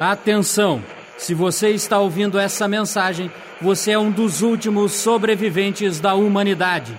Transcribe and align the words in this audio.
Atenção! 0.00 0.82
Se 1.16 1.32
você 1.32 1.70
está 1.70 1.98
ouvindo 1.98 2.38
essa 2.38 2.66
mensagem, 2.66 3.30
você 3.60 3.92
é 3.92 3.98
um 3.98 4.10
dos 4.10 4.42
últimos 4.42 4.92
sobreviventes 4.92 6.00
da 6.00 6.14
humanidade. 6.14 6.98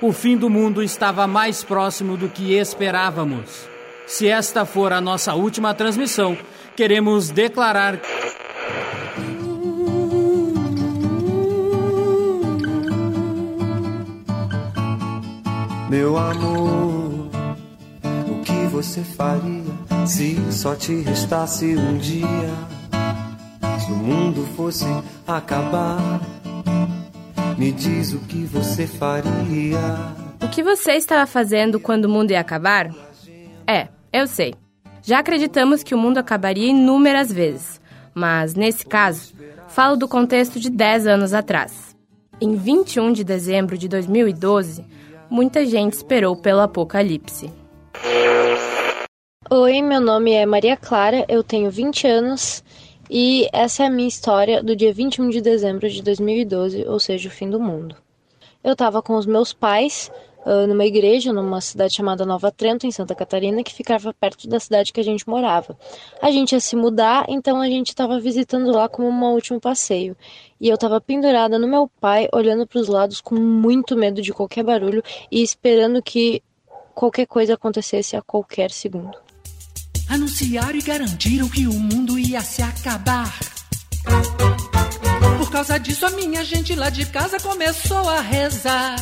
O 0.00 0.12
fim 0.12 0.36
do 0.36 0.50
mundo 0.50 0.82
estava 0.82 1.26
mais 1.26 1.64
próximo 1.64 2.16
do 2.16 2.28
que 2.28 2.54
esperávamos. 2.54 3.66
Se 4.06 4.28
esta 4.28 4.66
for 4.66 4.92
a 4.92 5.00
nossa 5.00 5.34
última 5.34 5.72
transmissão, 5.72 6.36
queremos 6.76 7.30
declarar. 7.30 7.98
Meu 15.88 16.18
amor, 16.18 17.30
o 18.28 18.42
que 18.44 18.66
você 18.70 19.02
faria 19.02 19.63
se 20.06 20.36
só 20.52 20.74
te 20.74 20.94
restasse 21.00 21.76
um 21.76 21.96
dia? 21.96 22.26
Se 23.84 23.90
o 23.90 23.96
mundo 23.96 24.46
fosse 24.54 24.84
acabar, 25.26 26.20
me 27.56 27.72
diz 27.72 28.12
o 28.12 28.20
que 28.20 28.44
você 28.44 28.86
faria. 28.86 29.78
O 30.42 30.48
que 30.48 30.62
você 30.62 30.92
estava 30.92 31.26
fazendo 31.26 31.80
quando 31.80 32.04
o 32.04 32.08
mundo 32.08 32.32
ia 32.32 32.40
acabar? 32.40 32.90
É, 33.66 33.88
eu 34.12 34.26
sei. 34.26 34.54
Já 35.02 35.18
acreditamos 35.18 35.82
que 35.82 35.94
o 35.94 35.98
mundo 35.98 36.18
acabaria 36.18 36.68
inúmeras 36.68 37.30
vezes, 37.30 37.80
mas 38.14 38.54
nesse 38.54 38.86
caso, 38.86 39.34
falo 39.68 39.96
do 39.96 40.08
contexto 40.08 40.58
de 40.58 40.70
10 40.70 41.06
anos 41.06 41.34
atrás. 41.34 41.94
Em 42.40 42.56
21 42.56 43.12
de 43.12 43.24
dezembro 43.24 43.76
de 43.78 43.88
2012, 43.88 44.84
muita 45.30 45.64
gente 45.64 45.94
esperou 45.94 46.36
pelo 46.36 46.60
apocalipse. 46.60 47.50
Oi, 49.56 49.80
meu 49.82 50.00
nome 50.00 50.32
é 50.32 50.44
Maria 50.44 50.76
Clara, 50.76 51.24
eu 51.28 51.44
tenho 51.44 51.70
20 51.70 52.08
anos 52.08 52.64
e 53.08 53.48
essa 53.52 53.84
é 53.84 53.86
a 53.86 53.90
minha 53.90 54.08
história 54.08 54.60
do 54.60 54.74
dia 54.74 54.92
21 54.92 55.28
de 55.28 55.40
dezembro 55.40 55.88
de 55.88 56.02
2012, 56.02 56.84
ou 56.88 56.98
seja, 56.98 57.28
o 57.28 57.30
fim 57.30 57.48
do 57.48 57.60
mundo. 57.60 57.94
Eu 58.64 58.72
estava 58.72 59.00
com 59.00 59.14
os 59.14 59.26
meus 59.26 59.52
pais 59.52 60.10
uh, 60.44 60.66
numa 60.66 60.84
igreja, 60.84 61.32
numa 61.32 61.60
cidade 61.60 61.94
chamada 61.94 62.26
Nova 62.26 62.50
Trento, 62.50 62.84
em 62.84 62.90
Santa 62.90 63.14
Catarina, 63.14 63.62
que 63.62 63.72
ficava 63.72 64.12
perto 64.12 64.48
da 64.48 64.58
cidade 64.58 64.92
que 64.92 64.98
a 64.98 65.04
gente 65.04 65.28
morava. 65.28 65.78
A 66.20 66.32
gente 66.32 66.50
ia 66.50 66.58
se 66.58 66.74
mudar, 66.74 67.24
então 67.28 67.60
a 67.60 67.68
gente 67.68 67.90
estava 67.90 68.18
visitando 68.18 68.72
lá 68.72 68.88
como 68.88 69.06
um 69.08 69.34
último 69.34 69.60
passeio. 69.60 70.16
E 70.60 70.68
eu 70.68 70.74
estava 70.74 71.00
pendurada 71.00 71.60
no 71.60 71.68
meu 71.68 71.88
pai, 72.00 72.28
olhando 72.32 72.66
para 72.66 72.80
os 72.80 72.88
lados 72.88 73.20
com 73.20 73.36
muito 73.36 73.96
medo 73.96 74.20
de 74.20 74.32
qualquer 74.32 74.64
barulho 74.64 75.00
e 75.30 75.44
esperando 75.44 76.02
que 76.02 76.42
qualquer 76.92 77.26
coisa 77.26 77.54
acontecesse 77.54 78.16
a 78.16 78.20
qualquer 78.20 78.72
segundo. 78.72 79.23
Anunciaram 80.08 80.78
e 80.78 80.82
garantiram 80.82 81.48
que 81.48 81.66
o 81.66 81.72
mundo 81.72 82.18
ia 82.18 82.40
se 82.40 82.62
acabar. 82.62 83.32
Por 85.38 85.50
causa 85.50 85.78
disso, 85.78 86.06
a 86.06 86.10
minha 86.10 86.44
gente 86.44 86.74
lá 86.74 86.90
de 86.90 87.06
casa 87.06 87.38
começou 87.40 88.08
a 88.08 88.20
rezar. 88.20 88.96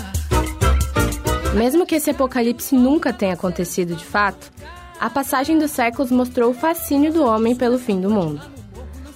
Mesmo 1.55 1.84
que 1.84 1.97
esse 1.97 2.11
apocalipse 2.11 2.75
nunca 2.75 3.12
tenha 3.12 3.34
acontecido 3.34 3.95
de 3.95 4.05
fato, 4.05 4.50
a 4.98 5.11
passagem 5.11 5.58
dos 5.58 5.70
séculos 5.70 6.11
mostrou 6.11 6.50
o 6.50 6.55
fascínio 6.55 7.12
do 7.12 7.25
homem 7.25 7.55
pelo 7.55 7.78
fim 7.78 8.00
do 8.00 8.08
mundo. 8.08 8.41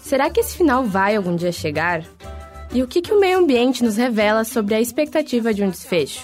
Será 0.02 0.28
que 0.28 0.40
esse 0.40 0.56
final 0.56 0.84
vai 0.84 1.16
algum 1.16 1.34
dia 1.34 1.52
chegar? 1.52 2.04
E 2.72 2.82
o 2.82 2.86
que, 2.86 3.00
que 3.00 3.12
o 3.12 3.20
meio 3.20 3.38
ambiente 3.38 3.82
nos 3.82 3.96
revela 3.96 4.44
sobre 4.44 4.74
a 4.74 4.80
expectativa 4.80 5.54
de 5.54 5.64
um 5.64 5.70
desfecho? 5.70 6.20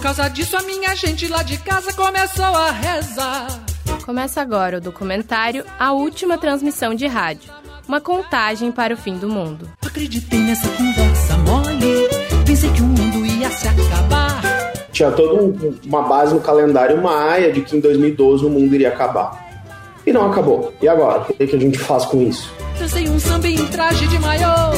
Por 0.00 0.04
causa 0.04 0.28
disso, 0.28 0.56
a 0.56 0.62
minha 0.62 0.96
gente 0.96 1.28
lá 1.28 1.42
de 1.42 1.58
casa 1.58 1.92
começou 1.92 2.42
a 2.42 2.70
rezar. 2.70 3.48
Começa 4.02 4.40
agora 4.40 4.78
o 4.78 4.80
documentário 4.80 5.62
A 5.78 5.92
Última 5.92 6.38
Transmissão 6.38 6.94
de 6.94 7.06
Rádio 7.06 7.52
uma 7.86 8.00
contagem 8.00 8.72
para 8.72 8.94
o 8.94 8.96
fim 8.96 9.18
do 9.18 9.28
mundo. 9.28 9.68
Acreditei 9.84 10.38
nessa 10.38 10.70
conversa 10.70 11.36
mole, 11.38 12.08
pensei 12.46 12.72
que 12.72 12.80
o 12.80 12.84
mundo 12.86 13.26
ia 13.26 13.50
se 13.50 13.68
acabar. 13.68 14.40
Tinha 14.90 15.10
toda 15.10 15.42
um, 15.42 15.78
uma 15.84 16.02
base 16.02 16.32
no 16.32 16.40
calendário 16.40 17.02
maia 17.02 17.52
de 17.52 17.60
que 17.60 17.76
em 17.76 17.80
2012 17.80 18.46
o 18.46 18.48
mundo 18.48 18.74
iria 18.74 18.88
acabar. 18.88 19.50
E 20.06 20.12
não 20.14 20.30
acabou. 20.30 20.72
E 20.80 20.88
agora? 20.88 21.22
O 21.22 21.34
que, 21.34 21.46
que 21.46 21.56
a 21.56 21.60
gente 21.60 21.78
faz 21.78 22.06
com 22.06 22.22
isso? 22.22 22.50
Dancei 22.78 23.06
um 23.06 23.20
samba 23.20 23.48
em 23.48 23.66
traje 23.66 24.06
de 24.06 24.18
maior, 24.18 24.72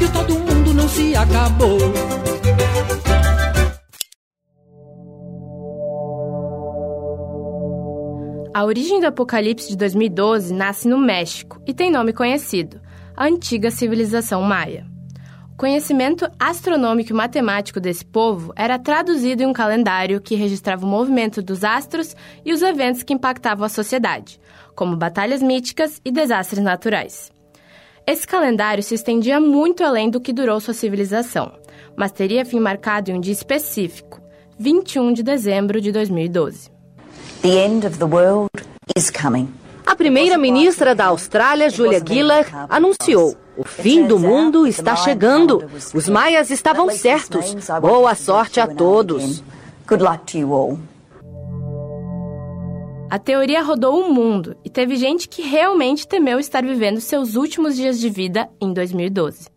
e 0.00 0.06
todo 0.12 0.38
mundo 0.38 0.72
não 0.72 0.88
se 0.88 1.16
acabou. 1.16 1.78
A 8.54 8.66
origem 8.66 9.00
do 9.00 9.06
Apocalipse 9.06 9.70
de 9.70 9.76
2012 9.78 10.52
nasce 10.52 10.86
no 10.86 10.98
México 10.98 11.58
e 11.66 11.72
tem 11.72 11.90
nome 11.90 12.12
conhecido: 12.12 12.82
a 13.16 13.24
antiga 13.24 13.70
civilização 13.70 14.42
maia. 14.42 14.86
O 15.54 15.56
conhecimento 15.56 16.30
astronômico 16.38 17.12
e 17.12 17.14
matemático 17.14 17.80
desse 17.80 18.04
povo 18.04 18.52
era 18.54 18.78
traduzido 18.78 19.42
em 19.42 19.46
um 19.46 19.54
calendário 19.54 20.20
que 20.20 20.34
registrava 20.34 20.84
o 20.84 20.88
movimento 20.88 21.40
dos 21.40 21.64
astros 21.64 22.14
e 22.44 22.52
os 22.52 22.60
eventos 22.60 23.02
que 23.02 23.14
impactavam 23.14 23.64
a 23.64 23.70
sociedade, 23.70 24.38
como 24.74 24.96
batalhas 24.98 25.42
míticas 25.42 25.98
e 26.04 26.12
desastres 26.12 26.62
naturais. 26.62 27.32
Esse 28.06 28.26
calendário 28.26 28.82
se 28.82 28.94
estendia 28.94 29.40
muito 29.40 29.82
além 29.82 30.10
do 30.10 30.20
que 30.20 30.32
durou 30.32 30.60
sua 30.60 30.74
civilização, 30.74 31.52
mas 31.96 32.12
teria 32.12 32.44
fim 32.44 32.60
marcado 32.60 33.10
em 33.10 33.14
um 33.14 33.20
dia 33.20 33.32
específico, 33.32 34.20
21 34.58 35.14
de 35.14 35.22
dezembro 35.22 35.80
de 35.80 35.90
2012. 35.90 36.81
The 37.42 37.58
end 37.58 37.84
of 37.84 37.98
the 37.98 38.06
world 38.06 38.50
is 38.96 39.10
coming. 39.10 39.48
A 39.84 39.96
primeira-ministra 39.96 40.94
da 40.94 41.06
Austrália, 41.06 41.68
Julia 41.68 42.00
Gillard, 42.00 42.48
anunciou: 42.68 43.36
o 43.56 43.64
fim 43.64 44.06
do 44.06 44.16
mundo 44.16 44.64
está 44.64 44.94
chegando. 44.94 45.68
Os 45.92 46.08
maias 46.08 46.50
estavam 46.50 46.88
certos. 46.90 47.52
Boa 47.80 48.14
sorte 48.14 48.60
a 48.60 48.68
todos. 48.68 49.42
Good 49.88 50.04
luck 50.04 50.24
to 50.30 50.38
you 50.38 50.52
all. 50.52 50.78
A 53.10 53.18
teoria 53.18 53.60
rodou 53.60 54.00
o 54.00 54.14
mundo 54.14 54.56
e 54.64 54.70
teve 54.70 54.94
gente 54.94 55.28
que 55.28 55.42
realmente 55.42 56.06
temeu 56.06 56.38
estar 56.38 56.62
vivendo 56.62 57.00
seus 57.00 57.34
últimos 57.34 57.74
dias 57.74 57.98
de 57.98 58.08
vida 58.08 58.48
em 58.60 58.72
2012. 58.72 59.48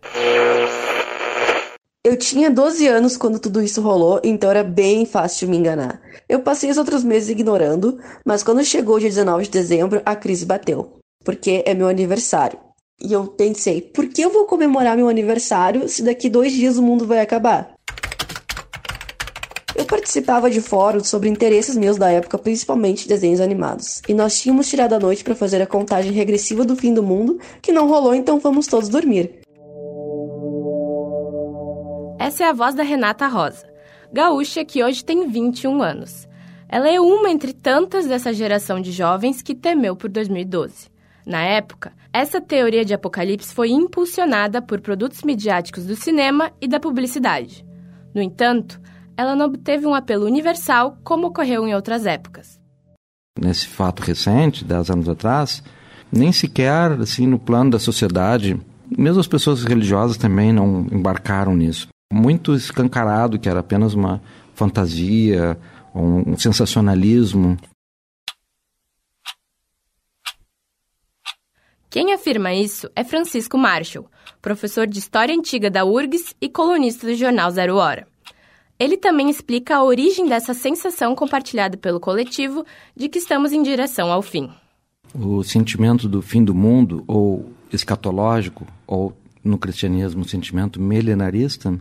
Eu 2.05 2.15
tinha 2.15 2.51
12 2.51 2.87
anos 2.87 3.17
quando 3.17 3.39
tudo 3.39 3.63
isso 3.63 3.81
rolou, 3.81 4.21
então 4.23 4.51
era 4.51 4.63
bem 4.63 5.07
fácil 5.07 5.49
me 5.49 5.57
enganar. 5.57 5.99
Eu 6.29 6.39
passei 6.39 6.69
os 6.69 6.77
outros 6.77 7.03
meses 7.03 7.29
ignorando, 7.29 7.97
mas 8.23 8.43
quando 8.43 8.63
chegou 8.63 8.97
o 8.97 8.99
dia 8.99 9.09
19 9.09 9.45
de 9.45 9.49
dezembro, 9.49 10.03
a 10.05 10.15
crise 10.15 10.45
bateu. 10.45 10.99
Porque 11.23 11.63
é 11.65 11.73
meu 11.73 11.87
aniversário. 11.87 12.59
E 13.01 13.11
eu 13.11 13.25
pensei, 13.25 13.81
por 13.81 14.07
que 14.07 14.21
eu 14.21 14.29
vou 14.29 14.45
comemorar 14.45 14.95
meu 14.95 15.09
aniversário 15.09 15.89
se 15.89 16.03
daqui 16.03 16.29
dois 16.29 16.53
dias 16.53 16.77
o 16.77 16.83
mundo 16.83 17.07
vai 17.07 17.21
acabar? 17.21 17.73
Eu 19.75 19.85
participava 19.85 20.47
de 20.47 20.61
fóruns 20.61 21.07
sobre 21.07 21.27
interesses 21.27 21.75
meus 21.75 21.97
da 21.97 22.11
época, 22.11 22.37
principalmente 22.37 23.07
desenhos 23.07 23.41
animados. 23.41 24.03
E 24.07 24.13
nós 24.13 24.39
tínhamos 24.39 24.69
tirado 24.69 24.93
a 24.93 24.99
noite 24.99 25.23
para 25.23 25.33
fazer 25.33 25.59
a 25.59 25.65
contagem 25.65 26.11
regressiva 26.11 26.63
do 26.63 26.75
fim 26.75 26.93
do 26.93 27.01
mundo, 27.01 27.39
que 27.63 27.71
não 27.71 27.87
rolou, 27.87 28.13
então 28.13 28.39
fomos 28.39 28.67
todos 28.67 28.89
dormir. 28.89 29.43
Essa 32.25 32.45
é 32.45 32.49
a 32.49 32.53
voz 32.53 32.73
da 32.73 32.81
Renata 32.81 33.27
Rosa, 33.27 33.67
gaúcha 34.11 34.65
que 34.65 34.83
hoje 34.83 35.05
tem 35.05 35.29
21 35.29 35.79
anos. 35.83 36.27
Ela 36.67 36.89
é 36.89 36.99
uma 36.99 37.29
entre 37.29 37.53
tantas 37.53 38.07
dessa 38.07 38.33
geração 38.33 38.81
de 38.81 38.91
jovens 38.91 39.43
que 39.43 39.53
temeu 39.53 39.95
por 39.95 40.09
2012. 40.09 40.89
Na 41.23 41.43
época, 41.43 41.93
essa 42.11 42.41
teoria 42.41 42.83
de 42.83 42.95
apocalipse 42.95 43.53
foi 43.53 43.69
impulsionada 43.69 44.59
por 44.59 44.81
produtos 44.81 45.21
midiáticos 45.21 45.85
do 45.85 45.95
cinema 45.95 46.51
e 46.59 46.67
da 46.67 46.79
publicidade. 46.79 47.63
No 48.11 48.23
entanto, 48.23 48.81
ela 49.15 49.35
não 49.35 49.45
obteve 49.45 49.85
um 49.85 49.93
apelo 49.93 50.25
universal 50.25 50.97
como 51.03 51.27
ocorreu 51.27 51.67
em 51.67 51.75
outras 51.75 52.07
épocas. 52.07 52.59
Nesse 53.39 53.67
fato 53.67 54.01
recente, 54.01 54.65
10 54.65 54.89
anos 54.89 55.07
atrás, 55.07 55.61
nem 56.11 56.31
sequer 56.31 56.93
assim 56.93 57.27
no 57.27 57.37
plano 57.37 57.69
da 57.69 57.77
sociedade, 57.77 58.59
mesmo 58.97 59.19
as 59.19 59.27
pessoas 59.27 59.63
religiosas 59.63 60.17
também 60.17 60.51
não 60.51 60.87
embarcaram 60.91 61.55
nisso 61.55 61.87
muito 62.15 62.55
escancarado 62.55 63.37
que 63.37 63.49
era 63.49 63.59
apenas 63.59 63.93
uma 63.93 64.21
fantasia, 64.53 65.57
um 65.93 66.37
sensacionalismo. 66.37 67.57
Quem 71.89 72.13
afirma 72.13 72.53
isso 72.53 72.89
é 72.95 73.03
Francisco 73.03 73.57
Marshall, 73.57 74.09
professor 74.41 74.87
de 74.87 74.97
História 74.99 75.35
Antiga 75.35 75.69
da 75.69 75.83
URGS 75.83 76.33
e 76.39 76.49
colunista 76.49 77.05
do 77.05 77.15
jornal 77.15 77.51
Zero 77.51 77.75
Hora. 77.75 78.07
Ele 78.79 78.97
também 78.97 79.29
explica 79.29 79.75
a 79.75 79.83
origem 79.83 80.27
dessa 80.27 80.53
sensação 80.53 81.15
compartilhada 81.15 81.77
pelo 81.77 81.99
coletivo 81.99 82.65
de 82.95 83.07
que 83.07 83.19
estamos 83.19 83.53
em 83.53 83.61
direção 83.61 84.11
ao 84.11 84.21
fim. 84.21 84.49
O 85.13 85.43
sentimento 85.43 86.09
do 86.09 86.21
fim 86.21 86.43
do 86.43 86.53
mundo, 86.53 87.03
ou 87.07 87.49
escatológico, 87.71 88.67
ou 88.85 89.15
no 89.41 89.57
cristianismo 89.57 90.23
o 90.23 90.27
sentimento 90.27 90.81
milenarista, 90.81 91.79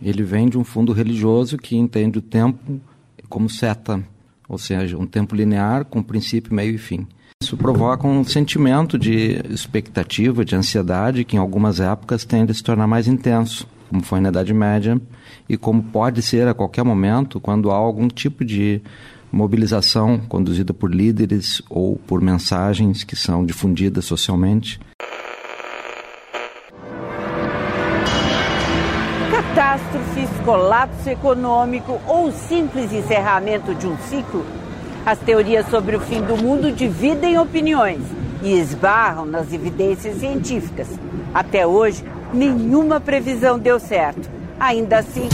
ele 0.00 0.22
vem 0.22 0.48
de 0.48 0.58
um 0.58 0.64
fundo 0.64 0.92
religioso 0.92 1.56
que 1.56 1.76
entende 1.76 2.18
o 2.18 2.22
tempo 2.22 2.80
como 3.28 3.48
seta, 3.48 4.02
ou 4.48 4.58
seja, 4.58 4.96
um 4.96 5.06
tempo 5.06 5.34
linear 5.34 5.84
com 5.84 6.02
princípio, 6.02 6.54
meio 6.54 6.74
e 6.74 6.78
fim. 6.78 7.06
Isso 7.42 7.56
provoca 7.56 8.06
um 8.06 8.24
sentimento 8.24 8.98
de 8.98 9.40
expectativa, 9.50 10.44
de 10.44 10.56
ansiedade, 10.56 11.24
que 11.24 11.36
em 11.36 11.38
algumas 11.38 11.80
épocas 11.80 12.24
tende 12.24 12.52
a 12.52 12.54
se 12.54 12.62
tornar 12.62 12.86
mais 12.86 13.06
intenso, 13.06 13.66
como 13.90 14.02
foi 14.02 14.20
na 14.20 14.30
Idade 14.30 14.54
Média, 14.54 15.00
e 15.48 15.56
como 15.56 15.82
pode 15.82 16.22
ser 16.22 16.48
a 16.48 16.54
qualquer 16.54 16.84
momento 16.84 17.38
quando 17.38 17.70
há 17.70 17.74
algum 17.74 18.08
tipo 18.08 18.44
de 18.44 18.80
mobilização 19.30 20.18
conduzida 20.18 20.72
por 20.72 20.92
líderes 20.92 21.60
ou 21.68 21.96
por 21.96 22.20
mensagens 22.20 23.04
que 23.04 23.14
são 23.14 23.44
difundidas 23.44 24.04
socialmente. 24.04 24.80
Colapso 30.44 31.08
econômico 31.08 32.00
ou 32.06 32.30
simples 32.30 32.92
encerramento 32.92 33.74
de 33.74 33.86
um 33.86 33.96
ciclo, 33.98 34.44
as 35.04 35.18
teorias 35.18 35.68
sobre 35.70 35.96
o 35.96 36.00
fim 36.00 36.20
do 36.20 36.36
mundo 36.36 36.72
dividem 36.72 37.38
opiniões 37.38 38.02
e 38.42 38.58
esbarram 38.58 39.24
nas 39.24 39.52
evidências 39.52 40.18
científicas. 40.18 40.88
Até 41.32 41.66
hoje, 41.66 42.04
nenhuma 42.32 43.00
previsão 43.00 43.58
deu 43.58 43.78
certo. 43.78 44.28
Ainda 44.58 44.98
assim, 44.98 45.28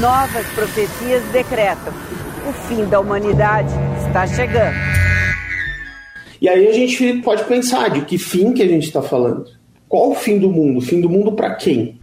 novas 0.00 0.46
profecias 0.54 1.22
decretam 1.32 1.92
o 2.48 2.52
fim 2.66 2.84
da 2.84 2.98
humanidade 2.98 3.72
está 4.06 4.26
chegando. 4.26 4.76
E 6.40 6.48
aí 6.48 6.66
a 6.66 6.72
gente 6.72 7.20
pode 7.22 7.44
pensar 7.44 7.90
de 7.90 8.04
que 8.04 8.18
fim 8.18 8.52
que 8.52 8.62
a 8.62 8.66
gente 8.66 8.86
está 8.86 9.00
falando. 9.00 9.44
Qual 9.88 10.10
o 10.10 10.14
fim 10.14 10.38
do 10.38 10.50
mundo? 10.50 10.80
Fim 10.80 11.00
do 11.00 11.08
mundo 11.08 11.32
para 11.32 11.54
quem? 11.54 12.00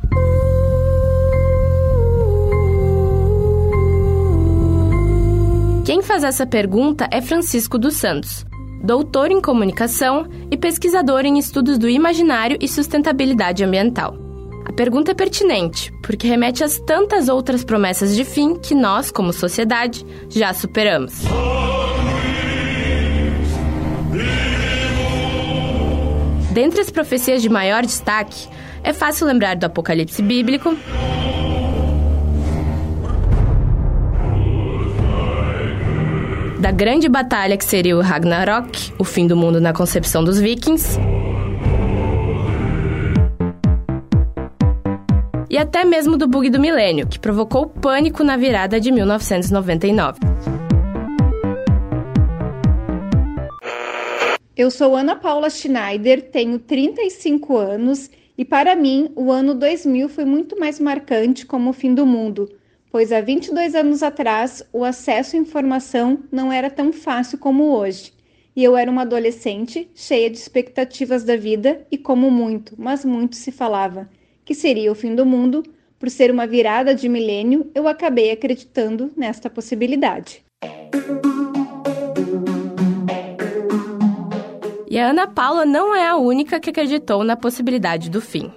Quem 5.89 6.03
faz 6.03 6.23
essa 6.23 6.45
pergunta 6.45 7.09
é 7.11 7.19
Francisco 7.19 7.75
dos 7.75 7.95
Santos, 7.95 8.45
doutor 8.83 9.31
em 9.31 9.41
comunicação 9.41 10.27
e 10.51 10.55
pesquisador 10.55 11.25
em 11.25 11.39
estudos 11.39 11.79
do 11.79 11.89
imaginário 11.89 12.59
e 12.61 12.67
sustentabilidade 12.67 13.63
ambiental. 13.63 14.15
A 14.67 14.71
pergunta 14.71 15.09
é 15.09 15.13
pertinente, 15.15 15.91
porque 16.03 16.27
remete 16.27 16.63
às 16.63 16.77
tantas 16.77 17.27
outras 17.27 17.63
promessas 17.63 18.15
de 18.15 18.23
fim 18.23 18.53
que 18.53 18.75
nós, 18.75 19.09
como 19.09 19.33
sociedade, 19.33 20.05
já 20.29 20.53
superamos. 20.53 21.23
Dentre 26.51 26.81
as 26.81 26.91
profecias 26.91 27.41
de 27.41 27.49
maior 27.49 27.81
destaque, 27.81 28.47
é 28.83 28.93
fácil 28.93 29.25
lembrar 29.25 29.55
do 29.55 29.65
Apocalipse 29.65 30.21
bíblico, 30.21 30.77
da 36.59 36.71
grande 36.71 37.07
batalha 37.07 37.55
que 37.55 37.63
seria 37.63 37.95
o 37.95 38.01
Ragnarok, 38.01 38.93
o 38.99 39.05
fim 39.05 39.25
do 39.25 39.35
mundo 39.35 39.61
na 39.61 39.71
concepção 39.71 40.23
dos 40.23 40.39
vikings, 40.39 40.99
e 45.49 45.57
até 45.57 45.85
mesmo 45.85 46.17
do 46.17 46.27
bug 46.27 46.49
do 46.49 46.59
milênio, 46.59 47.07
que 47.07 47.17
provocou 47.17 47.67
pânico 47.67 48.25
na 48.25 48.35
virada 48.35 48.77
de 48.77 48.91
1999. 48.91 50.19
Eu 54.55 54.69
sou 54.69 54.97
Ana 54.97 55.15
Paula 55.15 55.49
Schneider, 55.49 56.29
tenho 56.29 56.59
35 56.59 57.57
anos 57.57 58.11
e 58.37 58.43
para 58.43 58.75
mim 58.75 59.09
o 59.15 59.31
ano 59.31 59.55
2000 59.55 60.09
foi 60.09 60.25
muito 60.25 60.59
mais 60.59 60.77
marcante 60.77 61.45
como 61.45 61.69
o 61.69 61.73
fim 61.73 61.93
do 61.93 62.05
mundo, 62.05 62.49
pois 62.91 63.11
há 63.11 63.21
22 63.21 63.75
anos 63.75 64.03
atrás 64.03 64.63
o 64.71 64.83
acesso 64.83 65.35
à 65.35 65.39
informação 65.39 66.23
não 66.31 66.51
era 66.51 66.69
tão 66.69 66.91
fácil 66.91 67.37
como 67.37 67.75
hoje. 67.75 68.13
E 68.55 68.63
eu 68.63 68.75
era 68.75 68.89
uma 68.89 69.03
adolescente 69.03 69.89
cheia 69.95 70.29
de 70.29 70.37
expectativas 70.37 71.23
da 71.23 71.37
vida 71.37 71.85
e 71.91 71.97
como 71.97 72.29
muito, 72.29 72.75
mas 72.77 73.05
muito 73.05 73.35
se 73.35 73.51
falava 73.51 74.09
que 74.49 74.55
seria 74.55 74.91
o 74.91 74.95
fim 74.95 75.13
do 75.13 75.27
mundo, 75.27 75.61
por 75.99 76.09
ser 76.09 76.31
uma 76.31 76.47
virada 76.47 76.95
de 76.95 77.07
milênio, 77.07 77.69
eu 77.75 77.87
acabei 77.87 78.31
acreditando 78.31 79.11
nesta 79.15 79.47
possibilidade. 79.47 80.43
E 84.89 84.97
a 84.97 85.11
Ana 85.11 85.27
Paula 85.27 85.67
não 85.67 85.95
é 85.95 86.07
a 86.07 86.15
única 86.15 86.59
que 86.59 86.71
acreditou 86.71 87.23
na 87.23 87.37
possibilidade 87.37 88.09
do 88.09 88.19
fim. 88.19 88.51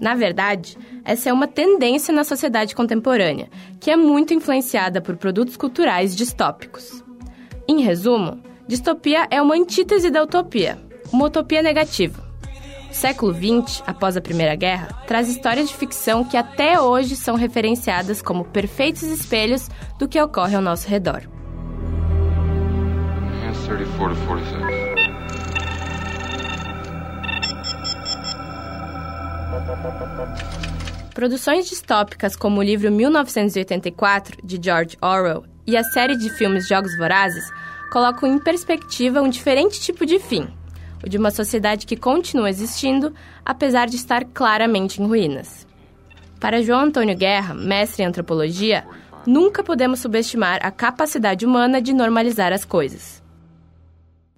Na 0.00 0.16
verdade, 0.16 0.76
essa 1.08 1.30
é 1.30 1.32
uma 1.32 1.48
tendência 1.48 2.14
na 2.14 2.22
sociedade 2.22 2.74
contemporânea, 2.74 3.48
que 3.80 3.90
é 3.90 3.96
muito 3.96 4.34
influenciada 4.34 5.00
por 5.00 5.16
produtos 5.16 5.56
culturais 5.56 6.14
distópicos. 6.14 7.02
Em 7.66 7.80
resumo, 7.80 8.42
distopia 8.66 9.26
é 9.30 9.40
uma 9.40 9.54
antítese 9.54 10.10
da 10.10 10.22
utopia, 10.22 10.78
uma 11.12 11.26
utopia 11.26 11.62
negativa 11.62 12.28
século 12.90 13.32
XX, 13.32 13.82
após 13.86 14.16
a 14.16 14.20
Primeira 14.20 14.56
Guerra, 14.56 14.88
traz 15.06 15.28
histórias 15.28 15.68
de 15.68 15.76
ficção 15.76 16.24
que 16.24 16.36
até 16.36 16.80
hoje 16.80 17.16
são 17.16 17.36
referenciadas 17.36 18.20
como 18.20 18.44
perfeitos 18.44 19.04
espelhos 19.04 19.68
do 19.98 20.08
que 20.08 20.20
ocorre 20.20 20.56
ao 20.56 20.62
nosso 20.62 20.88
redor. 20.88 21.22
34 23.66 24.16
46. 24.26 24.78
Produções 31.18 31.68
distópicas 31.68 32.36
como 32.36 32.60
o 32.60 32.62
livro 32.62 32.92
1984, 32.92 34.38
de 34.40 34.56
George 34.62 34.96
Orwell, 35.02 35.42
e 35.66 35.76
a 35.76 35.82
série 35.82 36.16
de 36.16 36.30
filmes 36.30 36.68
Jogos 36.68 36.96
Vorazes 36.96 37.42
colocam 37.90 38.32
em 38.32 38.38
perspectiva 38.38 39.20
um 39.20 39.28
diferente 39.28 39.80
tipo 39.80 40.06
de 40.06 40.20
fim, 40.20 40.46
o 41.04 41.08
de 41.08 41.18
uma 41.18 41.32
sociedade 41.32 41.86
que 41.86 41.96
continua 41.96 42.48
existindo, 42.48 43.12
apesar 43.44 43.88
de 43.88 43.96
estar 43.96 44.26
claramente 44.26 45.02
em 45.02 45.08
ruínas. 45.08 45.66
Para 46.38 46.62
João 46.62 46.82
Antônio 46.82 47.16
Guerra, 47.16 47.52
mestre 47.52 48.04
em 48.04 48.06
antropologia, 48.06 48.86
nunca 49.26 49.64
podemos 49.64 49.98
subestimar 49.98 50.60
a 50.62 50.70
capacidade 50.70 51.44
humana 51.44 51.82
de 51.82 51.92
normalizar 51.92 52.52
as 52.52 52.64
coisas. 52.64 53.20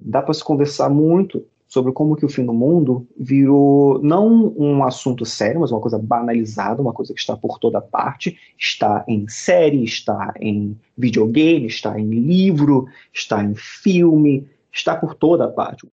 Dá 0.00 0.22
para 0.22 0.32
se 0.32 0.42
conversar 0.42 0.88
muito 0.88 1.44
sobre 1.70 1.92
como 1.92 2.16
que 2.16 2.26
o 2.26 2.28
fim 2.28 2.44
do 2.44 2.52
mundo 2.52 3.06
virou 3.16 4.02
não 4.02 4.52
um 4.58 4.82
assunto 4.82 5.24
sério, 5.24 5.60
mas 5.60 5.70
uma 5.70 5.80
coisa 5.80 6.00
banalizada, 6.00 6.82
uma 6.82 6.92
coisa 6.92 7.14
que 7.14 7.20
está 7.20 7.36
por 7.36 7.60
toda 7.60 7.80
parte, 7.80 8.36
está 8.58 9.04
em 9.06 9.28
série, 9.28 9.84
está 9.84 10.34
em 10.40 10.76
videogame, 10.98 11.68
está 11.68 11.98
em 11.98 12.10
livro, 12.10 12.88
está 13.14 13.44
em 13.44 13.54
filme, 13.54 14.48
está 14.72 14.96
por 14.96 15.14
toda 15.14 15.46
parte. 15.46 15.86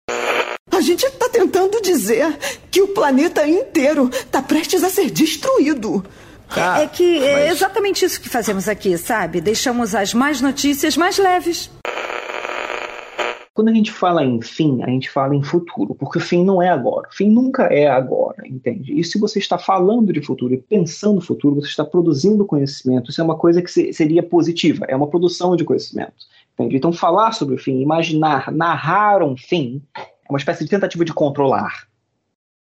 A 0.72 0.80
gente 0.80 1.06
está 1.06 1.28
tentando 1.28 1.82
dizer 1.82 2.38
que 2.72 2.82
o 2.82 2.88
planeta 2.88 3.46
inteiro 3.46 4.10
está 4.10 4.42
prestes 4.42 4.82
a 4.82 4.90
ser 4.90 5.12
destruído. 5.12 6.06
Ah, 6.50 6.84
é 6.84 6.88
que 6.88 7.22
é 7.22 7.50
exatamente 7.50 8.06
isso 8.06 8.22
que 8.22 8.30
fazemos 8.30 8.70
aqui, 8.70 8.98
sabe? 8.98 9.42
Deixamos 9.42 9.94
as 9.94 10.14
más 10.14 10.40
notícias 10.40 10.96
mais 10.96 11.18
leves. 11.18 11.70
Quando 13.56 13.70
a 13.70 13.74
gente 13.74 13.90
fala 13.90 14.22
em 14.22 14.42
fim, 14.42 14.84
a 14.84 14.90
gente 14.90 15.10
fala 15.10 15.34
em 15.34 15.42
futuro, 15.42 15.96
porque 15.96 16.18
o 16.18 16.22
fim 16.22 16.44
não 16.44 16.62
é 16.62 16.68
agora. 16.68 17.08
O 17.08 17.16
fim 17.16 17.30
nunca 17.30 17.64
é 17.68 17.88
agora, 17.88 18.46
entende? 18.46 19.00
E 19.00 19.02
se 19.02 19.18
você 19.18 19.40
está 19.40 19.58
falando 19.58 20.12
de 20.12 20.22
futuro 20.22 20.54
e 20.54 20.58
pensando 20.58 21.16
no 21.16 21.22
futuro, 21.22 21.62
você 21.62 21.70
está 21.70 21.86
produzindo 21.86 22.46
conhecimento. 22.46 23.10
Isso 23.10 23.22
é 23.22 23.24
uma 23.24 23.38
coisa 23.38 23.62
que 23.62 23.94
seria 23.94 24.22
positiva, 24.22 24.84
é 24.90 24.96
uma 24.96 25.08
produção 25.08 25.56
de 25.56 25.64
conhecimento. 25.64 26.26
Entende? 26.54 26.76
Então, 26.76 26.92
falar 26.92 27.32
sobre 27.32 27.56
o 27.56 27.58
fim, 27.58 27.80
imaginar, 27.80 28.52
narrar 28.52 29.24
um 29.24 29.38
fim, 29.38 29.82
é 29.96 30.30
uma 30.30 30.38
espécie 30.38 30.66
de 30.66 30.70
tentativa 30.70 31.06
de 31.06 31.14
controlar. 31.14 31.88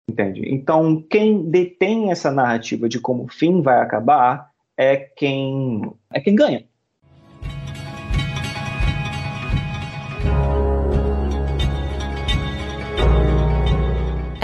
Entende? 0.09 0.43
Então, 0.47 1.03
quem 1.11 1.51
detém 1.51 2.13
essa 2.13 2.31
narrativa 2.31 2.89
de 2.89 3.01
como 3.01 3.25
o 3.25 3.29
fim 3.29 3.63
vai 3.63 3.81
acabar 3.81 4.53
é 4.77 4.97
quem 4.97 5.83
é 6.13 6.21
quem 6.21 6.37
ganha. 6.37 6.65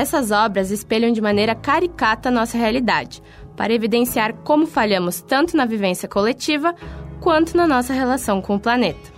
Essas 0.05 0.31
obras 0.31 0.71
espelham 0.71 1.13
de 1.13 1.23
maneira 1.23 1.55
caricata 1.55 2.31
nossa 2.31 2.59
realidade, 2.59 3.23
para 3.57 3.73
evidenciar 3.73 4.35
como 4.45 4.67
falhamos 4.67 5.23
tanto 5.23 5.57
na 5.57 5.65
vivência 5.65 6.07
coletiva 6.07 6.75
quanto 7.23 7.57
na 7.57 7.67
nossa 7.67 7.95
relação 7.95 8.43
com 8.43 8.57
o 8.57 8.61
planeta. 8.61 9.11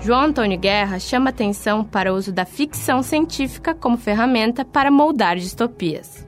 João 0.00 0.22
Antônio 0.22 0.58
Guerra 0.58 0.98
chama 0.98 1.30
atenção 1.30 1.84
para 1.84 2.12
o 2.12 2.16
uso 2.16 2.32
da 2.32 2.44
ficção 2.44 3.04
científica 3.04 3.72
como 3.72 3.96
ferramenta 3.96 4.64
para 4.64 4.90
moldar 4.90 5.36
distopias. 5.36 6.26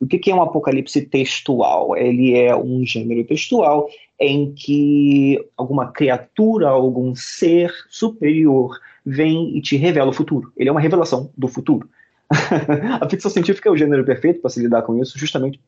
O 0.00 0.06
que 0.06 0.30
é 0.30 0.34
um 0.34 0.42
apocalipse 0.42 1.02
textual? 1.02 1.96
Ele 1.96 2.32
é 2.32 2.54
um 2.54 2.86
gênero 2.86 3.24
textual 3.24 3.88
em 4.20 4.54
que 4.54 5.44
alguma 5.56 5.90
criatura, 5.90 6.68
algum 6.68 7.12
ser 7.16 7.72
superior 7.90 8.78
vem 9.04 9.58
e 9.58 9.60
te 9.60 9.76
revela 9.76 10.10
o 10.10 10.14
futuro. 10.14 10.52
Ele 10.56 10.68
é 10.68 10.72
uma 10.72 10.80
revelação 10.80 11.32
do 11.36 11.48
futuro. 11.48 11.88
a 13.00 13.08
ficção 13.08 13.30
científica 13.30 13.68
é 13.68 13.72
o 13.72 13.76
gênero 13.76 14.04
perfeito 14.04 14.40
para 14.40 14.50
se 14.50 14.60
lidar 14.60 14.82
com 14.82 15.00
isso, 15.00 15.18
justamente 15.18 15.60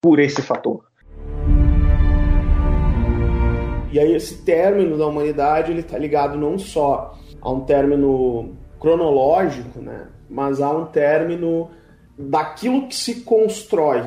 por 0.00 0.18
esse 0.18 0.42
fator. 0.42 0.84
E 3.92 3.98
aí 3.98 4.12
esse 4.14 4.42
término 4.42 4.98
da 4.98 5.06
humanidade 5.06 5.70
ele 5.70 5.80
está 5.80 5.96
ligado 5.96 6.36
não 6.36 6.58
só 6.58 7.16
a 7.40 7.50
um 7.50 7.60
término 7.60 8.56
cronológico, 8.80 9.80
né? 9.80 10.08
Mas 10.28 10.60
há 10.60 10.70
um 10.70 10.86
término 10.86 11.70
daquilo 12.18 12.88
que 12.88 12.96
se 12.96 13.20
constrói. 13.20 14.04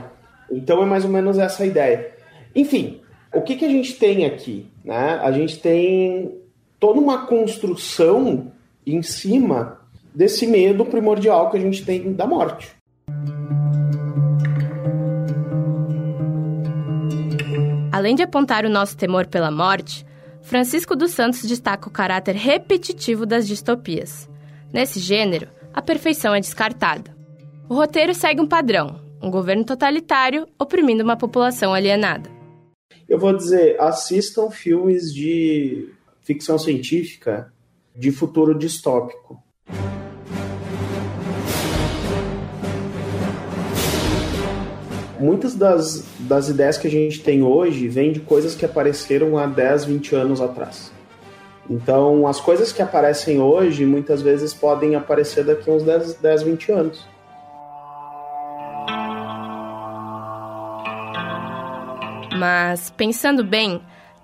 Então 0.52 0.84
é 0.84 0.86
mais 0.86 1.06
ou 1.06 1.10
menos 1.10 1.38
essa 1.38 1.64
a 1.64 1.66
ideia. 1.66 2.12
Enfim, 2.54 3.02
o 3.34 3.42
que, 3.42 3.56
que 3.56 3.66
a 3.66 3.70
gente 3.70 3.94
tem 3.94 4.26
aqui? 4.26 4.68
Né? 4.84 5.20
A 5.22 5.32
gente 5.32 5.60
tem 5.60 6.38
toda 6.80 7.00
uma 7.00 7.26
construção 7.26 8.52
em 8.86 9.02
cima 9.02 9.82
desse 10.18 10.48
medo 10.48 10.84
primordial 10.84 11.52
que 11.52 11.58
a 11.58 11.60
gente 11.60 11.86
tem 11.86 12.12
da 12.12 12.26
morte. 12.26 12.76
Além 17.92 18.16
de 18.16 18.24
apontar 18.24 18.66
o 18.66 18.70
nosso 18.70 18.98
temor 18.98 19.28
pela 19.28 19.52
morte, 19.52 20.04
Francisco 20.42 20.96
dos 20.96 21.12
Santos 21.12 21.44
destaca 21.44 21.88
o 21.88 21.92
caráter 21.92 22.34
repetitivo 22.34 23.28
das 23.28 23.48
distopias. 23.48 24.28
Nesse 24.74 25.00
gênero, 25.00 25.50
a 25.72 25.84
perfeição 25.84 26.34
é 26.34 26.40
descartada. 26.40 27.16
O 27.70 27.76
roteiro 27.76 28.16
segue 28.16 28.42
um 28.42 28.48
padrão: 28.48 29.00
um 29.22 29.30
governo 29.30 29.64
totalitário 29.64 30.48
oprimindo 30.58 31.04
uma 31.04 31.16
população 31.16 31.76
alienada. 31.76 32.28
Eu 33.08 33.20
vou 33.20 33.38
dizer, 33.38 33.80
assistam 33.80 34.50
filmes 34.50 35.14
de 35.14 35.94
ficção 36.22 36.58
científica 36.58 37.54
de 37.96 38.12
futuro 38.12 38.58
distópico. 38.58 39.38
Muitas 45.20 45.56
das, 45.56 46.06
das 46.20 46.50
ideias 46.50 46.78
que 46.78 46.88
a 46.88 46.92
gente 46.92 47.22
tem 47.22 47.44
hoje 47.44 47.88
vêm 47.88 48.12
de 48.12 48.20
coisas 48.20 48.56
que 48.56 48.66
apareceram 48.66 49.38
há 49.38 49.46
10, 49.46 49.86
20 49.86 50.16
anos 50.16 50.42
atrás. 50.42 50.92
Então, 51.70 52.26
as 52.28 52.40
coisas 52.40 52.72
que 52.72 52.82
aparecem 52.82 53.40
hoje 53.40 53.86
muitas 53.86 54.22
vezes 54.22 54.54
podem 54.54 54.96
aparecer 54.96 55.44
daqui 55.44 55.70
a 55.70 55.74
uns 55.74 55.84
10, 55.84 56.16
10 56.16 56.44
20 56.44 56.72
anos. 56.72 57.08
Mas, 62.38 62.92
pensando 62.92 63.44
bem, 63.44 63.82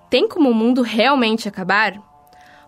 tem 0.10 0.28
como 0.28 0.50
o 0.50 0.54
mundo 0.54 0.82
realmente 0.82 1.48
acabar? 1.48 1.94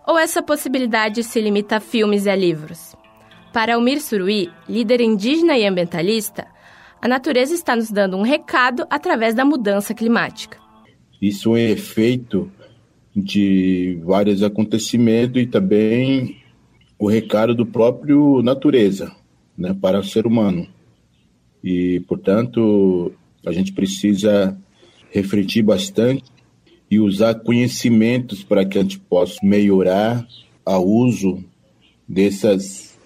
Ou 0.06 0.18
essa 0.18 0.42
possibilidade 0.42 1.22
se 1.22 1.40
limita 1.40 1.76
a 1.76 1.80
filmes 1.80 2.26
e 2.26 2.30
a 2.30 2.36
livros? 2.36 2.96
Para 3.52 3.76
Almir 3.76 4.02
Suruí, 4.02 4.52
líder 4.68 5.00
indígena 5.00 5.56
e 5.56 5.66
ambientalista, 5.66 6.46
a 7.06 7.08
natureza 7.08 7.54
está 7.54 7.76
nos 7.76 7.88
dando 7.88 8.16
um 8.16 8.22
recado 8.22 8.84
através 8.90 9.32
da 9.32 9.44
mudança 9.44 9.94
climática. 9.94 10.58
Isso 11.22 11.54
é 11.54 11.70
efeito 11.70 12.50
de 13.14 14.00
vários 14.04 14.42
acontecimentos 14.42 15.40
e 15.40 15.46
também 15.46 16.38
o 16.98 17.06
recado 17.08 17.54
do 17.54 17.64
próprio 17.64 18.42
natureza, 18.42 19.14
né, 19.56 19.72
para 19.80 20.00
o 20.00 20.02
ser 20.02 20.26
humano. 20.26 20.66
E, 21.62 22.00
portanto, 22.08 23.12
a 23.46 23.52
gente 23.52 23.72
precisa 23.72 24.58
refletir 25.08 25.62
bastante 25.62 26.24
e 26.90 26.98
usar 26.98 27.36
conhecimentos 27.36 28.42
para 28.42 28.64
que 28.64 28.78
a 28.78 28.82
gente 28.82 28.98
possa 28.98 29.38
melhorar 29.44 30.26
o 30.66 30.78
uso 30.78 31.38
dessas 32.08 32.98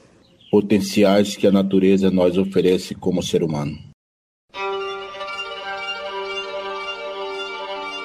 potenciais 0.50 1.36
que 1.36 1.46
a 1.46 1.52
natureza 1.52 2.10
nos 2.10 2.38
oferece 2.38 2.94
como 2.94 3.22
ser 3.22 3.42
humano. 3.42 3.89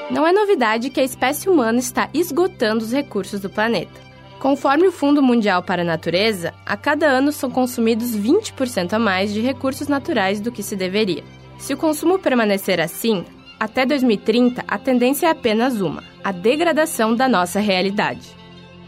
Não 0.10 0.26
é 0.26 0.32
novidade 0.32 0.92
que 0.92 1.00
a 1.00 1.04
espécie 1.04 1.50
humana 1.50 1.80
está 1.80 2.10
esgotando 2.14 2.84
os 2.84 2.92
recursos 2.92 3.40
do 3.42 3.50
planeta. 3.50 4.00
Conforme 4.40 4.88
o 4.88 4.92
Fundo 4.92 5.22
Mundial 5.22 5.64
para 5.64 5.82
a 5.82 5.86
Natureza, 5.86 6.54
a 6.64 6.78
cada 6.78 7.08
ano 7.08 7.32
são 7.32 7.50
consumidos 7.50 8.16
20% 8.16 8.94
a 8.94 9.00
mais 9.00 9.34
de 9.34 9.42
recursos 9.42 9.88
naturais 9.88 10.40
do 10.40 10.52
que 10.52 10.62
se 10.62 10.76
deveria. 10.76 11.24
Se 11.58 11.74
o 11.74 11.78
consumo 11.78 12.20
permanecer 12.20 12.80
assim, 12.80 13.26
até 13.60 13.84
2030, 13.84 14.64
a 14.68 14.78
tendência 14.78 15.26
é 15.26 15.32
apenas 15.32 15.82
uma: 15.82 16.04
a 16.24 16.32
degradação 16.32 17.16
da 17.16 17.28
nossa 17.28 17.60
realidade. 17.60 18.30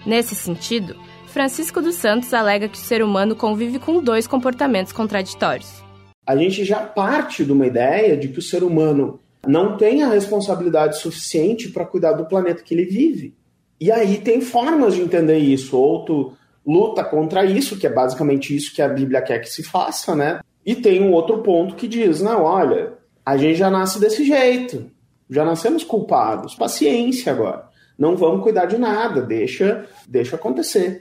Nesse 0.06 0.36
sentido, 0.36 0.96
Francisco 1.26 1.82
dos 1.82 1.96
Santos 1.96 2.32
alega 2.32 2.70
que 2.70 2.78
o 2.78 2.82
ser 2.82 3.02
humano 3.02 3.36
convive 3.36 3.80
com 3.80 4.04
dois 4.04 4.28
comportamentos 4.28 4.94
contraditórios. 4.94 5.84
A 6.28 6.36
gente 6.36 6.64
já 6.64 6.82
parte 6.82 7.44
de 7.44 7.52
uma 7.52 7.66
ideia 7.66 8.16
de 8.16 8.28
que 8.28 8.38
o 8.38 8.42
ser 8.42 8.64
humano 8.64 9.20
não 9.48 9.78
tem 9.78 10.04
a 10.04 10.10
responsabilidade 10.10 11.00
suficiente 11.00 11.70
para 11.70 11.86
cuidar 11.86 12.14
do 12.14 12.26
planeta 12.26 12.62
que 12.62 12.74
ele 12.74 12.86
vive. 12.86 13.36
E 13.80 13.92
aí 13.92 14.18
tem 14.18 14.42
formas 14.42 14.96
de 14.96 15.02
entender 15.02 15.38
isso. 15.38 15.78
Ou 15.78 16.04
tu 16.04 16.34
luta 16.66 17.04
contra 17.04 17.46
isso, 17.46 17.78
que 17.78 17.88
é 17.88 17.90
basicamente 17.90 18.56
isso 18.56 18.74
que 18.74 18.82
a 18.82 18.90
Bíblia 18.90 19.22
quer 19.22 19.40
que 19.40 19.50
se 19.50 19.64
faça, 19.64 20.16
né? 20.16 20.40
E 20.66 20.76
tem 20.76 21.02
um 21.02 21.14
outro 21.14 21.40
ponto 21.40 21.76
que 21.76 21.88
diz: 21.88 22.22
não, 22.22 22.44
olha, 22.44 22.94
a 23.26 23.38
gente 23.38 23.56
já 23.56 23.70
nasce 23.70 24.00
desse 24.00 24.26
jeito. 24.26 24.92
Já 25.30 25.44
nascemos 25.44 25.84
culpados. 25.84 26.56
Paciência 26.56 27.32
agora. 27.32 27.68
Não 27.98 28.16
vamos 28.16 28.44
cuidar 28.44 28.66
de 28.66 28.78
nada, 28.78 29.22
deixa, 29.22 29.86
deixa 30.08 30.36
acontecer. 30.36 31.00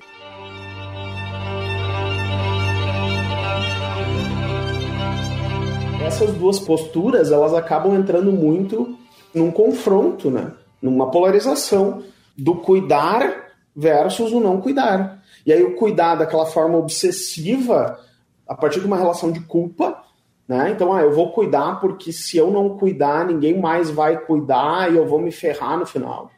Essas 6.06 6.32
duas 6.34 6.60
posturas, 6.60 7.32
elas 7.32 7.52
acabam 7.52 7.92
entrando 7.92 8.30
muito 8.30 8.96
num 9.34 9.50
confronto, 9.50 10.30
né? 10.30 10.52
Numa 10.80 11.10
polarização 11.10 12.04
do 12.38 12.54
cuidar 12.54 13.48
versus 13.74 14.30
o 14.30 14.38
não 14.38 14.60
cuidar. 14.60 15.20
E 15.44 15.52
aí 15.52 15.64
o 15.64 15.74
cuidar 15.74 16.14
daquela 16.14 16.46
forma 16.46 16.78
obsessiva, 16.78 17.98
a 18.46 18.54
partir 18.54 18.78
de 18.78 18.86
uma 18.86 18.96
relação 18.96 19.32
de 19.32 19.40
culpa, 19.40 20.00
né? 20.46 20.70
Então, 20.70 20.92
ah, 20.92 21.02
eu 21.02 21.12
vou 21.12 21.32
cuidar 21.32 21.80
porque 21.80 22.12
se 22.12 22.36
eu 22.36 22.52
não 22.52 22.78
cuidar, 22.78 23.26
ninguém 23.26 23.58
mais 23.58 23.90
vai 23.90 24.16
cuidar 24.16 24.92
e 24.92 24.96
eu 24.96 25.08
vou 25.08 25.20
me 25.20 25.32
ferrar 25.32 25.76
no 25.76 25.84
final. 25.84 26.30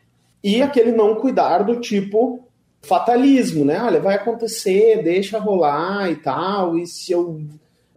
E 0.43 0.63
aquele 0.63 0.93
não 0.93 1.17
cuidar 1.17 1.59
do 1.59 1.77
tipo 1.77 2.41
fatalismo, 2.81 3.67
né? 3.67 3.83
Olha, 3.83 4.01
vai 4.01 4.15
acontecer, 4.15 5.03
deixa 5.03 5.39
rolar 5.39 6.11
e 6.11 6.17
tal. 6.17 6.79
E 6.79 6.87
se 6.87 7.13
eu 7.13 7.43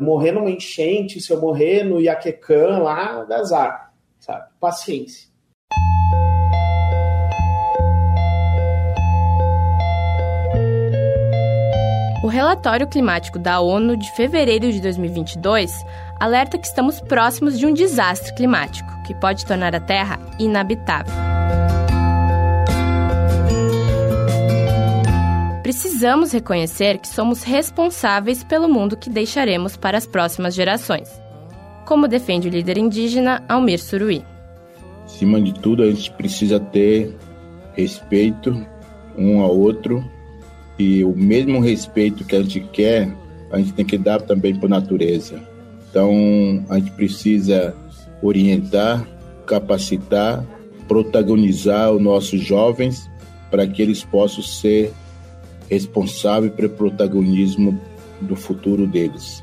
morrer 0.02 0.32
numa 0.32 0.50
enchente, 0.50 1.22
se 1.22 1.32
eu 1.32 1.40
morrer 1.40 1.84
no 1.84 2.02
Iaquecã 2.02 2.80
lá, 2.80 3.24
dá 3.24 3.38
azar, 3.38 3.94
sabe? 4.20 4.50
Paciência. 4.60 5.30
O 12.24 12.28
relatório 12.28 12.88
climático 12.88 13.40
da 13.40 13.60
ONU 13.60 13.98
de 13.98 14.10
fevereiro 14.16 14.72
de 14.72 14.80
2022 14.82 15.72
alerta 16.20 16.58
que 16.58 16.68
estamos 16.68 17.02
próximos 17.02 17.58
de 17.58 17.66
um 17.66 17.74
desastre 17.74 18.34
climático 18.36 18.90
que 19.06 19.16
pode 19.16 19.46
tornar 19.46 19.76
a 19.76 19.80
Terra 19.80 20.20
inabitável. 20.40 21.31
Precisamos 25.72 26.34
reconhecer 26.34 26.98
que 26.98 27.08
somos 27.08 27.44
responsáveis 27.44 28.44
pelo 28.44 28.68
mundo 28.68 28.98
que 28.98 29.10
deixaremos 29.10 29.78
para 29.78 29.98
as 29.98 30.06
próximas 30.06 30.54
gerações, 30.54 31.08
como 31.86 32.10
defende 32.10 32.50
o 32.50 32.52
líder 32.52 32.78
indígena 32.78 33.42
Almir 33.48 33.82
Suruí. 33.82 34.22
Acima 35.06 35.40
de 35.40 35.54
tudo, 35.54 35.84
a 35.84 35.90
gente 35.90 36.12
precisa 36.12 36.60
ter 36.60 37.16
respeito 37.74 38.68
um 39.18 39.40
ao 39.40 39.58
outro 39.58 40.04
e 40.78 41.06
o 41.06 41.16
mesmo 41.16 41.62
respeito 41.62 42.26
que 42.26 42.36
a 42.36 42.42
gente 42.42 42.60
quer, 42.74 43.10
a 43.50 43.58
gente 43.58 43.72
tem 43.72 43.86
que 43.86 43.98
dar 43.98 44.22
também 44.22 44.54
para 44.54 44.68
a 44.68 44.82
natureza. 44.82 45.42
Então, 45.90 46.66
a 46.68 46.80
gente 46.80 46.92
precisa 46.92 47.74
orientar, 48.22 49.08
capacitar, 49.46 50.46
protagonizar 50.86 51.94
os 51.94 52.02
nossos 52.02 52.42
jovens 52.42 53.10
para 53.50 53.66
que 53.66 53.82
eles 53.82 54.04
possam 54.04 54.44
ser 54.44 54.92
responsáveis 55.72 56.54
pelo 56.54 56.70
protagonismo 56.70 57.80
do 58.20 58.36
futuro 58.36 58.86
deles. 58.86 59.42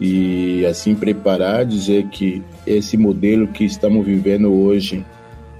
E 0.00 0.64
assim 0.64 0.94
preparar, 0.94 1.66
dizer 1.66 2.08
que 2.08 2.42
esse 2.66 2.96
modelo 2.96 3.46
que 3.46 3.64
estamos 3.64 4.04
vivendo 4.04 4.50
hoje 4.50 5.04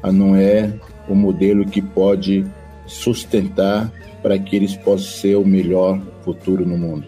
não 0.03 0.35
é 0.35 0.73
o 1.07 1.15
modelo 1.15 1.67
que 1.67 1.83
pode 1.83 2.45
sustentar 2.87 3.93
para 4.23 4.39
que 4.39 4.57
eles 4.57 4.75
possam 4.75 5.09
ser 5.09 5.37
o 5.37 5.45
melhor 5.45 6.01
futuro 6.25 6.67
no 6.67 6.79
mundo. 6.79 7.07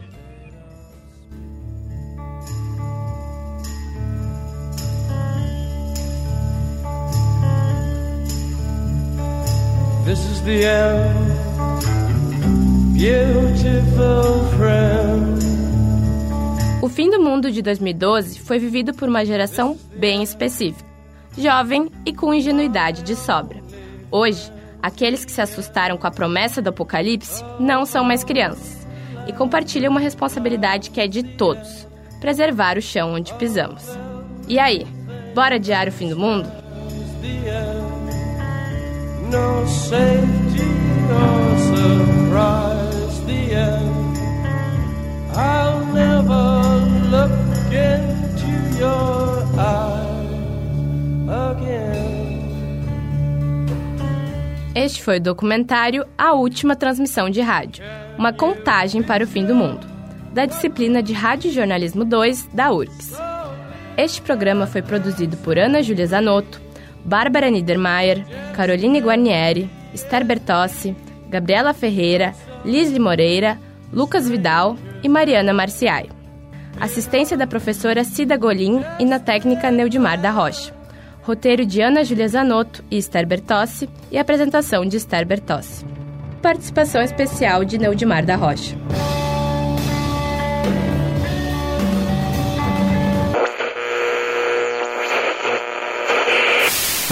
This 10.04 10.22
is 10.30 10.40
the 10.42 10.64
end. 10.64 11.33
O 16.80 16.88
fim 16.88 17.10
do 17.10 17.20
mundo 17.20 17.50
de 17.50 17.60
2012 17.60 18.40
foi 18.40 18.58
vivido 18.58 18.94
por 18.94 19.10
uma 19.10 19.26
geração 19.26 19.76
bem 19.94 20.22
específica, 20.22 20.88
jovem 21.36 21.90
e 22.06 22.14
com 22.14 22.32
ingenuidade 22.32 23.02
de 23.02 23.14
sobra. 23.14 23.60
Hoje, 24.10 24.50
aqueles 24.80 25.22
que 25.22 25.32
se 25.32 25.42
assustaram 25.42 25.98
com 25.98 26.06
a 26.06 26.10
promessa 26.10 26.62
do 26.62 26.70
apocalipse 26.70 27.44
não 27.60 27.84
são 27.84 28.02
mais 28.02 28.24
crianças. 28.24 28.86
e 29.26 29.32
compartilha 29.34 29.90
uma 29.90 30.00
responsabilidade 30.00 30.88
que 30.88 31.00
é 31.00 31.06
de 31.06 31.22
todos: 31.22 31.86
preservar 32.20 32.78
o 32.78 32.82
chão 32.82 33.12
onde 33.12 33.34
pisamos. 33.34 33.84
E 34.48 34.58
aí, 34.58 34.86
bora 35.34 35.56
adiar 35.56 35.88
o 35.88 35.92
fim 35.92 36.08
do 36.08 36.18
mundo? 36.18 36.48
Safety 39.66 40.43
Este 54.74 55.04
foi 55.04 55.18
o 55.18 55.22
documentário 55.22 56.04
A 56.18 56.32
Última 56.32 56.74
Transmissão 56.74 57.30
de 57.30 57.40
Rádio, 57.40 57.84
uma 58.18 58.32
contagem 58.32 59.04
para 59.04 59.22
o 59.22 59.26
fim 59.26 59.46
do 59.46 59.54
mundo, 59.54 59.86
da 60.32 60.46
disciplina 60.46 61.00
de 61.00 61.12
Rádio 61.12 61.52
Jornalismo 61.52 62.04
2 62.04 62.48
da 62.52 62.72
URPS. 62.72 63.12
Este 63.96 64.20
programa 64.20 64.66
foi 64.66 64.82
produzido 64.82 65.36
por 65.36 65.56
Ana 65.56 65.80
Júlia 65.80 66.08
Zanotto, 66.08 66.60
Bárbara 67.04 67.50
Niedermayer, 67.50 68.26
Caroline 68.56 69.00
Guarnieri, 69.00 69.70
Esther 69.94 70.24
Bertossi, 70.24 70.96
Gabriela 71.28 71.72
Ferreira, 71.72 72.34
Lisli 72.64 72.98
Moreira, 72.98 73.56
Lucas 73.92 74.28
Vidal 74.28 74.76
e 75.04 75.08
Mariana 75.08 75.52
Marciai. 75.54 76.08
Assistência 76.80 77.36
da 77.36 77.46
professora 77.46 78.02
Cida 78.02 78.36
Golim 78.36 78.82
e 78.98 79.04
na 79.04 79.20
técnica 79.20 79.70
Neudimar 79.70 80.20
da 80.20 80.32
Rocha 80.32 80.74
roteiro 81.24 81.64
de 81.64 81.80
Ana 81.80 82.04
Júlia 82.04 82.28
Zanotto 82.28 82.84
e 82.90 82.98
Esther 82.98 83.26
Bertossi 83.26 83.88
e 84.12 84.18
apresentação 84.18 84.84
de 84.84 84.98
Esther 84.98 85.26
Bertossi. 85.26 85.84
Participação 86.42 87.00
especial 87.00 87.64
de 87.64 87.78
Neudimar 87.78 88.24
da 88.24 88.36
Rocha. 88.36 88.76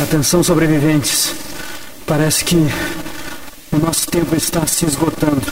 Atenção, 0.03 0.43
sobreviventes. 0.43 1.35
Parece 2.07 2.45
que 2.45 2.57
o 3.73 3.79
nosso 3.79 4.07
tempo 4.09 4.37
está 4.37 4.67
se 4.67 4.85
esgotando. 4.85 5.47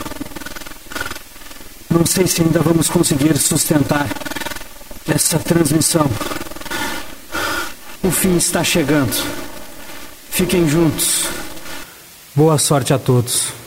Não 1.88 2.04
sei 2.04 2.26
se 2.26 2.42
ainda 2.42 2.60
vamos 2.60 2.90
conseguir 2.90 3.38
sustentar 3.38 4.06
essa 5.08 5.38
transmissão. 5.38 6.06
O 8.02 8.10
fim 8.10 8.36
está 8.36 8.64
chegando. 8.64 9.12
Fiquem 10.30 10.66
juntos. 10.66 11.26
Boa 12.34 12.56
sorte 12.56 12.94
a 12.94 12.98
todos. 12.98 13.59